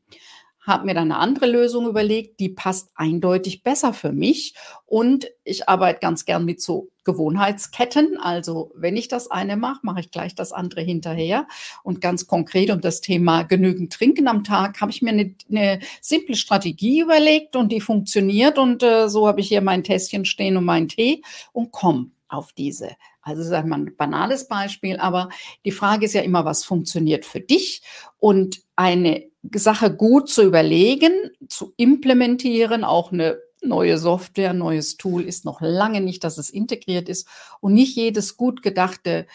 habe 0.68 0.86
mir 0.86 0.94
dann 0.94 1.10
eine 1.10 1.20
andere 1.20 1.46
Lösung 1.46 1.88
überlegt, 1.88 2.38
die 2.38 2.50
passt 2.50 2.90
eindeutig 2.94 3.62
besser 3.64 3.92
für 3.92 4.12
mich. 4.12 4.54
Und 4.86 5.28
ich 5.42 5.68
arbeite 5.68 5.98
ganz 5.98 6.24
gern 6.24 6.44
mit 6.44 6.62
so 6.62 6.90
Gewohnheitsketten. 7.04 8.18
Also 8.20 8.70
wenn 8.76 8.96
ich 8.96 9.08
das 9.08 9.30
eine 9.30 9.56
mache, 9.56 9.80
mache 9.82 10.00
ich 10.00 10.10
gleich 10.10 10.34
das 10.34 10.52
andere 10.52 10.82
hinterher. 10.82 11.48
Und 11.82 12.00
ganz 12.00 12.26
konkret 12.26 12.70
um 12.70 12.80
das 12.80 13.00
Thema 13.00 13.42
genügend 13.42 13.92
Trinken 13.92 14.28
am 14.28 14.44
Tag 14.44 14.80
habe 14.80 14.92
ich 14.92 15.02
mir 15.02 15.10
eine, 15.10 15.34
eine 15.50 15.80
simple 16.00 16.36
Strategie 16.36 17.00
überlegt 17.00 17.56
und 17.56 17.72
die 17.72 17.80
funktioniert. 17.80 18.58
Und 18.58 18.82
äh, 18.82 19.08
so 19.08 19.26
habe 19.26 19.40
ich 19.40 19.48
hier 19.48 19.62
mein 19.62 19.82
Tässchen 19.82 20.24
stehen 20.24 20.56
und 20.56 20.64
meinen 20.64 20.88
Tee 20.88 21.22
und 21.52 21.72
komme 21.72 22.10
auf 22.28 22.52
diese. 22.52 22.90
Also 23.22 23.42
sag 23.42 23.66
mal 23.66 23.78
ein 23.78 23.96
banales 23.96 24.48
Beispiel, 24.48 24.98
aber 24.98 25.28
die 25.64 25.70
Frage 25.70 26.06
ist 26.06 26.14
ja 26.14 26.22
immer, 26.22 26.44
was 26.44 26.64
funktioniert 26.64 27.24
für 27.24 27.40
dich? 27.40 27.82
Und 28.18 28.60
eine 28.76 29.28
Sache 29.54 29.94
gut 29.94 30.28
zu 30.28 30.42
überlegen, 30.42 31.12
zu 31.48 31.72
implementieren, 31.76 32.84
auch 32.84 33.12
eine 33.12 33.38
neue 33.62 33.98
Software, 33.98 34.52
neues 34.52 34.96
Tool 34.96 35.22
ist 35.22 35.44
noch 35.44 35.60
lange 35.60 36.00
nicht, 36.00 36.24
dass 36.24 36.38
es 36.38 36.50
integriert 36.50 37.08
ist 37.08 37.26
und 37.60 37.74
nicht 37.74 37.96
jedes 37.96 38.36
gut 38.36 38.62
gedachte 38.62 39.26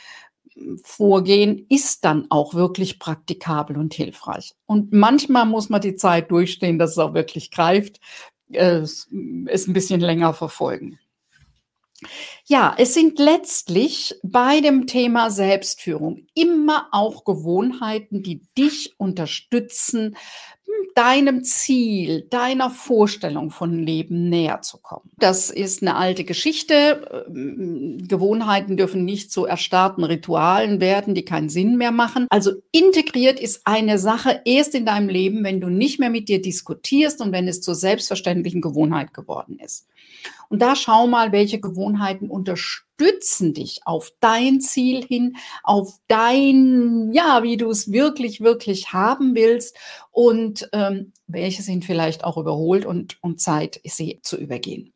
hm, 0.53 0.79
Vorgehen 0.84 1.65
ist 1.70 2.05
dann 2.05 2.27
auch 2.29 2.53
wirklich 2.53 3.00
praktikabel 3.00 3.77
und 3.77 3.93
hilfreich. 3.93 4.53
Und 4.65 4.93
manchmal 4.93 5.46
muss 5.46 5.70
man 5.70 5.82
die 5.82 5.96
Zeit 5.96 6.32
durchstehen, 6.32 6.79
dass 6.79 6.91
es 6.91 6.98
auch 7.00 7.13
wirklich 7.13 7.51
greift, 7.51 8.00
es, 8.50 9.10
es 9.48 9.67
ein 9.67 9.74
bisschen 9.74 10.00
länger 10.00 10.34
verfolgen. 10.34 11.00
Ja, 12.45 12.75
es 12.77 12.93
sind 12.93 13.19
letztlich 13.19 14.15
bei 14.24 14.62
dem 14.62 14.88
Thema 14.88 15.29
Selbstführung 15.29 16.27
immer 16.33 16.88
auch 16.91 17.24
Gewohnheiten, 17.24 18.24
die 18.24 18.41
dich 18.57 18.93
unterstützen, 18.98 20.15
deinem 20.95 21.43
Ziel, 21.43 22.27
deiner 22.29 22.69
Vorstellung 22.69 23.49
von 23.49 23.79
Leben 23.79 24.29
näher 24.29 24.61
zu 24.61 24.77
kommen. 24.77 25.09
Das 25.17 25.49
ist 25.49 25.81
eine 25.81 25.95
alte 25.95 26.23
Geschichte. 26.23 27.25
Ähm, 27.27 27.97
Gewohnheiten 28.07 28.77
dürfen 28.77 29.03
nicht 29.03 29.31
zu 29.31 29.45
erstarrten 29.45 30.03
Ritualen 30.03 30.79
werden, 30.79 31.15
die 31.15 31.25
keinen 31.25 31.49
Sinn 31.49 31.77
mehr 31.77 31.91
machen. 31.91 32.27
Also 32.29 32.51
integriert 32.71 33.39
ist 33.39 33.61
eine 33.65 33.97
Sache 33.97 34.41
erst 34.45 34.75
in 34.75 34.85
deinem 34.85 35.09
Leben, 35.09 35.43
wenn 35.43 35.61
du 35.61 35.69
nicht 35.69 35.99
mehr 35.99 36.09
mit 36.09 36.29
dir 36.29 36.41
diskutierst 36.41 37.21
und 37.21 37.31
wenn 37.31 37.47
es 37.47 37.61
zur 37.61 37.75
selbstverständlichen 37.75 38.61
Gewohnheit 38.61 39.13
geworden 39.13 39.59
ist. 39.59 39.87
Und 40.49 40.61
da 40.61 40.75
schau 40.75 41.07
mal, 41.07 41.31
welche 41.31 41.59
Gewohnheiten 41.59 42.29
unterstützen 42.29 42.92
dich 43.00 43.81
auf 43.85 44.12
dein 44.19 44.62
Ziel 44.62 45.05
hin, 45.05 45.35
auf 45.63 45.97
dein, 46.07 47.12
ja, 47.13 47.43
wie 47.43 47.57
du 47.57 47.69
es 47.69 47.91
wirklich, 47.91 48.41
wirklich 48.41 48.93
haben 48.93 49.35
willst 49.35 49.77
und 50.12 50.69
ähm, 50.73 51.13
welche 51.27 51.62
sind 51.62 51.85
vielleicht 51.85 52.23
auch 52.23 52.38
überholt 52.38 52.85
und, 52.85 53.17
und 53.21 53.41
Zeit, 53.41 53.81
sie 53.83 54.19
zu 54.23 54.38
übergehen. 54.38 54.93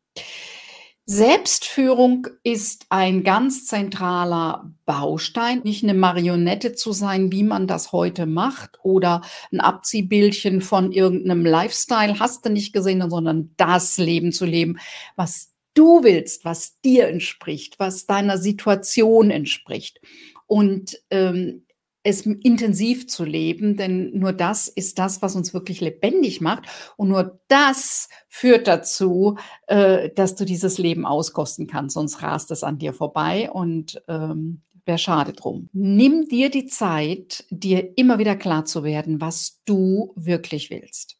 Selbstführung 1.10 2.26
ist 2.42 2.84
ein 2.90 3.24
ganz 3.24 3.66
zentraler 3.66 4.74
Baustein, 4.84 5.62
nicht 5.64 5.82
eine 5.82 5.94
Marionette 5.94 6.74
zu 6.74 6.92
sein, 6.92 7.32
wie 7.32 7.44
man 7.44 7.66
das 7.66 7.92
heute 7.92 8.26
macht 8.26 8.78
oder 8.82 9.22
ein 9.50 9.60
Abziehbildchen 9.60 10.60
von 10.60 10.92
irgendeinem 10.92 11.46
Lifestyle 11.46 12.20
hast 12.20 12.44
du 12.44 12.50
nicht 12.50 12.74
gesehen, 12.74 13.08
sondern 13.08 13.54
das 13.56 13.96
Leben 13.96 14.32
zu 14.32 14.44
leben, 14.44 14.78
was 15.16 15.54
du 15.78 16.02
willst, 16.02 16.44
was 16.44 16.80
dir 16.80 17.08
entspricht, 17.08 17.78
was 17.78 18.06
deiner 18.06 18.38
Situation 18.38 19.30
entspricht. 19.30 20.00
Und 20.46 20.98
ähm, 21.10 21.66
es 22.02 22.22
intensiv 22.22 23.06
zu 23.06 23.24
leben, 23.24 23.76
denn 23.76 24.18
nur 24.18 24.32
das 24.32 24.68
ist 24.68 24.98
das, 24.98 25.20
was 25.20 25.36
uns 25.36 25.52
wirklich 25.52 25.80
lebendig 25.80 26.40
macht. 26.40 26.64
Und 26.96 27.08
nur 27.08 27.40
das 27.48 28.08
führt 28.28 28.66
dazu, 28.66 29.36
äh, 29.66 30.10
dass 30.10 30.34
du 30.34 30.44
dieses 30.44 30.78
Leben 30.78 31.04
auskosten 31.04 31.66
kannst, 31.66 31.94
sonst 31.94 32.22
rast 32.22 32.50
es 32.50 32.64
an 32.64 32.78
dir 32.78 32.94
vorbei 32.94 33.50
und 33.50 34.02
ähm, 34.08 34.62
wäre 34.86 34.98
schade 34.98 35.34
drum. 35.34 35.68
Nimm 35.72 36.28
dir 36.28 36.50
die 36.50 36.66
Zeit, 36.66 37.44
dir 37.50 37.96
immer 37.96 38.18
wieder 38.18 38.36
klar 38.36 38.64
zu 38.64 38.84
werden, 38.84 39.20
was 39.20 39.60
du 39.66 40.12
wirklich 40.16 40.70
willst. 40.70 41.18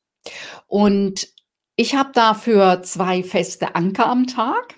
Und 0.66 1.28
Ich 1.80 1.94
habe 1.94 2.10
dafür 2.12 2.82
zwei 2.82 3.22
feste 3.22 3.76
Anker 3.76 4.06
am 4.06 4.26
Tag. 4.26 4.74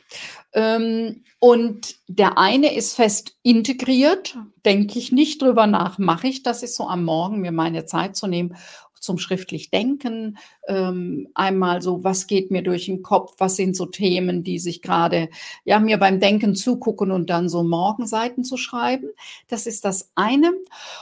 Ähm, 0.52 1.24
und 1.38 1.96
der 2.08 2.36
eine 2.36 2.74
ist 2.74 2.94
fest 2.94 3.38
integriert, 3.42 4.36
denke 4.66 4.98
ich 4.98 5.10
nicht 5.10 5.40
drüber 5.40 5.66
nach, 5.66 5.96
mache 5.96 6.26
ich 6.26 6.42
das 6.42 6.62
ist 6.62 6.76
so 6.76 6.86
am 6.86 7.04
Morgen, 7.04 7.40
mir 7.40 7.52
meine 7.52 7.86
Zeit 7.86 8.16
zu 8.16 8.26
nehmen 8.26 8.54
zum 9.00 9.18
schriftlich 9.18 9.70
Denken. 9.70 10.38
Ähm, 10.68 11.28
einmal 11.34 11.82
so, 11.82 12.04
was 12.04 12.26
geht 12.26 12.50
mir 12.50 12.62
durch 12.62 12.86
den 12.86 13.02
Kopf? 13.02 13.34
Was 13.38 13.56
sind 13.56 13.74
so 13.74 13.86
Themen, 13.86 14.44
die 14.44 14.58
sich 14.58 14.82
gerade, 14.82 15.30
ja, 15.64 15.80
mir 15.80 15.98
beim 15.98 16.20
Denken 16.20 16.54
zugucken 16.54 17.10
und 17.10 17.30
dann 17.30 17.48
so 17.48 17.64
Morgenseiten 17.64 18.44
zu 18.44 18.56
schreiben? 18.56 19.08
Das 19.48 19.66
ist 19.66 19.84
das 19.84 20.10
eine. 20.14 20.52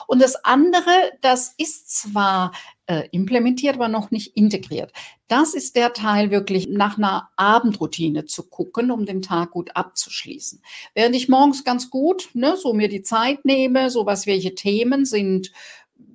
Und 0.06 0.22
das 0.22 0.44
andere, 0.44 0.90
das 1.20 1.54
ist 1.58 1.90
zwar 1.90 2.52
äh, 2.86 3.06
implementiert, 3.12 3.74
aber 3.74 3.88
noch 3.88 4.10
nicht 4.10 4.36
integriert. 4.36 4.92
Das 5.28 5.52
ist 5.52 5.76
der 5.76 5.92
Teil, 5.92 6.30
wirklich 6.30 6.68
nach 6.68 6.96
einer 6.96 7.28
Abendroutine 7.36 8.24
zu 8.24 8.44
gucken, 8.44 8.90
um 8.90 9.04
den 9.04 9.20
Tag 9.20 9.50
gut 9.50 9.76
abzuschließen. 9.76 10.62
Während 10.94 11.14
ich 11.14 11.28
morgens 11.28 11.64
ganz 11.64 11.90
gut, 11.90 12.30
ne, 12.32 12.56
so 12.56 12.72
mir 12.72 12.88
die 12.88 13.02
Zeit 13.02 13.44
nehme, 13.44 13.90
so 13.90 14.06
was 14.06 14.26
welche 14.26 14.54
Themen 14.54 15.04
sind 15.04 15.52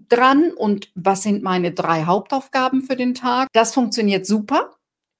dran 0.09 0.51
und 0.51 0.91
was 0.95 1.23
sind 1.23 1.43
meine 1.43 1.71
drei 1.71 2.05
Hauptaufgaben 2.05 2.81
für 2.83 2.95
den 2.95 3.13
Tag. 3.13 3.47
Das 3.53 3.73
funktioniert 3.73 4.25
super 4.25 4.71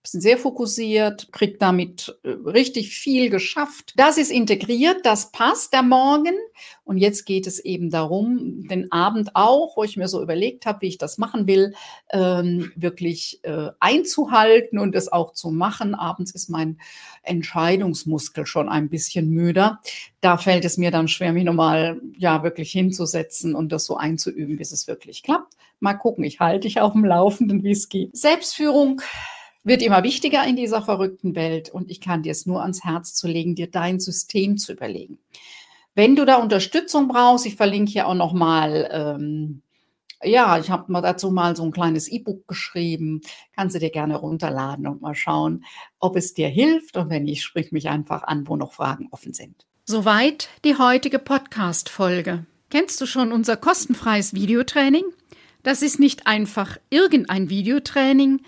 sehr 0.05 0.37
fokussiert, 0.37 1.31
kriegt 1.31 1.61
damit 1.61 2.17
äh, 2.23 2.29
richtig 2.29 2.95
viel 2.95 3.29
geschafft. 3.29 3.93
Das 3.95 4.17
ist 4.17 4.31
integriert, 4.31 5.05
das 5.05 5.31
passt 5.31 5.73
der 5.73 5.83
Morgen. 5.83 6.35
Und 6.83 6.97
jetzt 6.97 7.25
geht 7.25 7.47
es 7.47 7.59
eben 7.59 7.89
darum, 7.89 8.67
den 8.67 8.91
Abend 8.91 9.31
auch, 9.35 9.77
wo 9.77 9.83
ich 9.83 9.95
mir 9.95 10.09
so 10.09 10.21
überlegt 10.21 10.65
habe, 10.65 10.81
wie 10.81 10.87
ich 10.87 10.97
das 10.97 11.17
machen 11.17 11.47
will, 11.47 11.73
ähm, 12.11 12.71
wirklich 12.75 13.39
äh, 13.43 13.69
einzuhalten 13.79 14.77
und 14.77 14.93
es 14.93 15.11
auch 15.11 15.33
zu 15.33 15.49
machen. 15.49 15.95
Abends 15.95 16.31
ist 16.31 16.49
mein 16.49 16.79
Entscheidungsmuskel 17.23 18.45
schon 18.45 18.67
ein 18.67 18.89
bisschen 18.89 19.29
müder. 19.29 19.79
Da 20.19 20.37
fällt 20.37 20.65
es 20.65 20.77
mir 20.77 20.91
dann 20.91 21.07
schwer, 21.07 21.31
mich 21.31 21.45
nochmal 21.45 22.01
ja 22.17 22.43
wirklich 22.43 22.71
hinzusetzen 22.71 23.55
und 23.55 23.71
das 23.71 23.85
so 23.85 23.95
einzuüben, 23.95 24.57
bis 24.57 24.73
es 24.73 24.87
wirklich 24.87 25.23
klappt. 25.23 25.53
Mal 25.79 25.93
gucken, 25.93 26.23
ich 26.23 26.39
halte 26.39 26.67
dich 26.67 26.81
auf 26.81 26.93
dem 26.93 27.05
Laufenden, 27.05 27.63
geht. 27.89 28.15
Selbstführung 28.15 29.01
wird 29.63 29.81
immer 29.81 30.03
wichtiger 30.03 30.45
in 30.45 30.55
dieser 30.55 30.81
verrückten 30.81 31.35
Welt 31.35 31.69
und 31.69 31.89
ich 31.89 32.01
kann 32.01 32.23
dir 32.23 32.31
es 32.31 32.45
nur 32.45 32.61
ans 32.61 32.83
Herz 32.83 33.13
zu 33.13 33.27
legen, 33.27 33.55
dir 33.55 33.69
dein 33.69 33.99
System 33.99 34.57
zu 34.57 34.73
überlegen. 34.73 35.19
Wenn 35.95 36.15
du 36.15 36.25
da 36.25 36.37
Unterstützung 36.37 37.07
brauchst, 37.07 37.45
ich 37.45 37.55
verlinke 37.55 37.91
hier 37.91 38.07
auch 38.07 38.15
noch 38.15 38.33
mal, 38.33 38.89
ähm, 38.91 39.61
ja, 40.23 40.57
ich 40.57 40.69
habe 40.69 40.91
mal 40.91 41.01
dazu 41.01 41.29
mal 41.29 41.55
so 41.55 41.63
ein 41.63 41.71
kleines 41.71 42.07
E-Book 42.07 42.47
geschrieben, 42.47 43.21
kannst 43.55 43.75
du 43.75 43.79
dir 43.79 43.91
gerne 43.91 44.15
runterladen 44.15 44.87
und 44.87 45.01
mal 45.01 45.15
schauen, 45.15 45.65
ob 45.99 46.15
es 46.15 46.33
dir 46.33 46.47
hilft 46.47 46.97
und 46.97 47.09
wenn 47.09 47.23
nicht, 47.23 47.43
sprich 47.43 47.71
mich 47.71 47.89
einfach 47.89 48.23
an, 48.23 48.47
wo 48.47 48.55
noch 48.55 48.73
Fragen 48.73 49.07
offen 49.11 49.33
sind. 49.33 49.65
Soweit 49.85 50.49
die 50.63 50.77
heutige 50.77 51.19
Podcast-Folge. 51.19 52.45
Kennst 52.69 52.99
du 53.01 53.05
schon 53.05 53.31
unser 53.31 53.57
kostenfreies 53.57 54.33
Videotraining? 54.33 55.03
Das 55.61 55.81
ist 55.81 55.99
nicht 55.99 56.25
einfach 56.25 56.77
irgendein 56.89 57.49
Videotraining. 57.49 58.41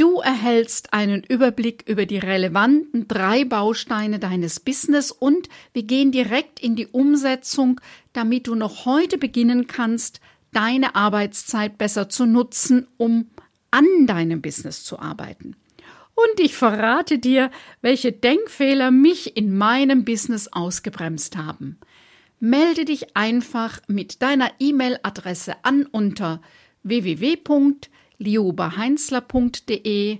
Du 0.00 0.20
erhältst 0.20 0.94
einen 0.94 1.22
Überblick 1.24 1.84
über 1.86 2.06
die 2.06 2.16
relevanten 2.16 3.06
drei 3.06 3.44
Bausteine 3.44 4.18
deines 4.18 4.58
Business 4.58 5.12
und 5.12 5.50
wir 5.74 5.82
gehen 5.82 6.10
direkt 6.10 6.58
in 6.58 6.74
die 6.74 6.86
Umsetzung, 6.86 7.78
damit 8.14 8.46
du 8.46 8.54
noch 8.54 8.86
heute 8.86 9.18
beginnen 9.18 9.66
kannst, 9.66 10.22
deine 10.54 10.94
Arbeitszeit 10.94 11.76
besser 11.76 12.08
zu 12.08 12.24
nutzen, 12.24 12.88
um 12.96 13.28
an 13.70 13.84
deinem 14.06 14.40
Business 14.40 14.84
zu 14.84 14.98
arbeiten. 14.98 15.54
Und 16.14 16.40
ich 16.40 16.54
verrate 16.54 17.18
dir, 17.18 17.50
welche 17.82 18.10
Denkfehler 18.10 18.90
mich 18.90 19.36
in 19.36 19.54
meinem 19.54 20.06
Business 20.06 20.48
ausgebremst 20.48 21.36
haben. 21.36 21.78
Melde 22.38 22.86
dich 22.86 23.18
einfach 23.18 23.82
mit 23.86 24.22
deiner 24.22 24.50
E-Mail-Adresse 24.60 25.56
an 25.62 25.84
unter 25.84 26.40
www 26.84 27.36
liobaheinzler.de 28.20 30.18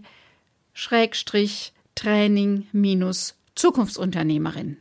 Schrägstrich 0.72 1.72
Training 1.94 2.66
minus 2.72 3.36
Zukunftsunternehmerin. 3.54 4.78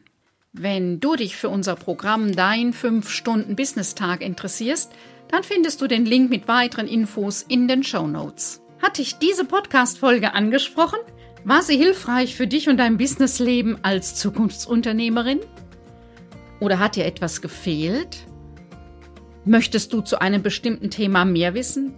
Wenn 0.54 1.00
du 1.00 1.16
dich 1.16 1.36
für 1.36 1.50
unser 1.50 1.76
Programm 1.76 2.36
Dein 2.36 2.74
5-Stunden-Business-Tag 2.74 4.22
interessierst, 4.22 4.92
dann 5.28 5.44
findest 5.44 5.82
du 5.82 5.88
den 5.88 6.06
Link 6.06 6.30
mit 6.30 6.48
weiteren 6.48 6.88
Infos 6.88 7.44
in 7.44 7.68
den 7.68 7.84
Show 7.84 8.08
Notes. 8.08 8.62
Hat 8.82 8.98
dich 8.98 9.18
diese 9.18 9.44
Podcast-Folge 9.44 10.34
angesprochen? 10.34 11.00
War 11.44 11.62
sie 11.62 11.78
hilfreich 11.78 12.36
für 12.36 12.48
dich 12.48 12.70
und 12.70 12.78
dein 12.78 12.98
Businessleben 12.98 13.84
als 13.84 14.16
Zukunftsunternehmerin? 14.16 15.42
Oder 16.62 16.80
hat 16.80 16.96
dir 16.96 17.06
etwas 17.06 17.42
gefehlt? 17.42 18.26
Möchtest 19.44 19.92
du 19.92 20.02
zu 20.02 20.20
einem 20.22 20.42
bestimmten 20.42 20.90
Thema 20.90 21.26
mehr 21.26 21.54
wissen? 21.54 21.94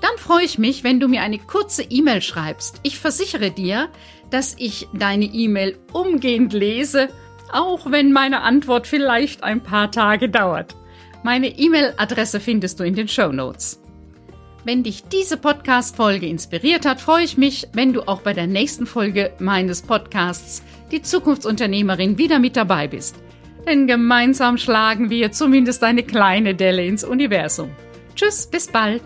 Dann 0.00 0.16
freue 0.18 0.44
ich 0.44 0.58
mich, 0.58 0.84
wenn 0.84 1.00
du 1.00 1.08
mir 1.08 1.22
eine 1.22 1.38
kurze 1.38 1.82
E-Mail 1.82 2.20
schreibst. 2.20 2.80
Ich 2.82 2.98
versichere 2.98 3.50
dir, 3.50 3.88
dass 4.30 4.54
ich 4.58 4.88
deine 4.92 5.24
E-Mail 5.24 5.78
umgehend 5.92 6.52
lese, 6.52 7.08
auch 7.52 7.90
wenn 7.90 8.12
meine 8.12 8.42
Antwort 8.42 8.86
vielleicht 8.86 9.42
ein 9.42 9.62
paar 9.62 9.90
Tage 9.90 10.28
dauert. 10.28 10.76
Meine 11.22 11.48
E-Mail-Adresse 11.48 12.40
findest 12.40 12.78
du 12.78 12.84
in 12.84 12.94
den 12.94 13.08
Show 13.08 13.32
Notes. 13.32 13.80
Wenn 14.64 14.82
dich 14.82 15.04
diese 15.04 15.36
Podcast-Folge 15.36 16.26
inspiriert 16.26 16.86
hat, 16.86 17.00
freue 17.00 17.22
ich 17.22 17.38
mich, 17.38 17.68
wenn 17.72 17.92
du 17.92 18.02
auch 18.08 18.22
bei 18.22 18.32
der 18.32 18.48
nächsten 18.48 18.84
Folge 18.84 19.32
meines 19.38 19.82
Podcasts 19.82 20.62
Die 20.90 21.02
Zukunftsunternehmerin 21.02 22.18
wieder 22.18 22.38
mit 22.38 22.56
dabei 22.56 22.88
bist. 22.88 23.16
Denn 23.64 23.86
gemeinsam 23.86 24.58
schlagen 24.58 25.10
wir 25.10 25.32
zumindest 25.32 25.82
eine 25.82 26.02
kleine 26.02 26.54
Delle 26.54 26.84
ins 26.84 27.04
Universum. 27.04 27.70
Tschüss, 28.14 28.46
bis 28.46 28.68
bald. 28.68 29.02